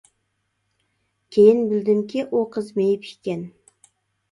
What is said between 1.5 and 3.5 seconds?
بىلدىمكى ئۇ قىز مېيىپ ئىكەن.